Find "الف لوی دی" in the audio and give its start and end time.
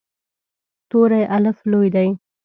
1.35-2.09